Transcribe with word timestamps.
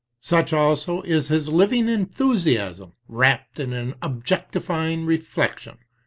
Such 0.21 0.51
also 0.51 1.03
is 1.03 1.27
his 1.27 1.47
living 1.49 1.87
enthusiasm, 1.87 2.93
wrapped 3.07 3.59
in 3.59 3.71
an 3.71 3.93
objectifying 4.01 5.05
reflec 5.05 5.59
tion. 5.59 5.77